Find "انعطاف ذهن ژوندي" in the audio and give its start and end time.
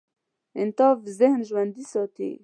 0.61-1.83